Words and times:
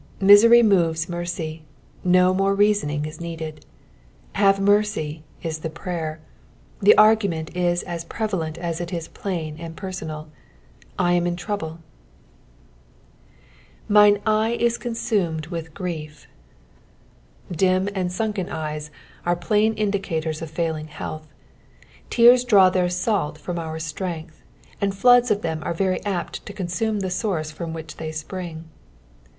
Misery 0.19 0.63
moves 0.63 1.07
mercy— 1.07 1.63
do 2.03 2.33
more 2.33 2.55
reasoning 2.55 3.05
is 3.05 3.21
needed." 3.21 3.67
Have 4.33 4.59
mercy" 4.59 5.23
is 5.43 5.59
the 5.59 5.69
prayer; 5.69 6.19
the 6.81 6.97
argument 6.97 7.55
is 7.55 7.83
as 7.83 8.03
prevalent 8.03 8.57
as 8.57 8.81
it 8.81 8.91
is 8.91 9.07
plain 9.09 9.57
and 9.59 9.77
peisonal, 9.77 10.23
■" 10.25 10.27
I 10.97 11.13
am 11.13 11.27
in 11.27 11.35
trauhle,"" 11.35 11.77
Min« 13.87 14.19
eye 14.25 14.53
u 14.59 14.65
ammmed 14.69 15.51
leith 15.51 15.71
gryf.^^ 15.75 16.25
Dim 17.55 17.87
and 17.93 18.11
sunken 18.11 18.49
eyes 18.49 18.89
:nre 19.23 19.39
plain 19.39 19.75
indicators 19.75 20.41
of 20.41 20.49
failing 20.49 20.87
health. 20.87 21.27
Tears 22.09 22.43
draw 22.43 22.71
tbeir 22.71 22.91
salt 22.91 23.37
from 23.37 23.59
our 23.59 23.77
stren^h, 23.77 24.31
and 24.81 24.95
floods 24.95 25.29
of 25.29 25.43
them 25.43 25.59
are 25.61 25.75
very 25.75 26.03
apt 26.03 26.43
to 26.47 26.53
consume 26.53 27.01
the 27.01 27.11
source 27.11 27.51
from 27.51 27.71
which 27.71 27.97
they 27.97 28.09
apnng. 28.09 28.63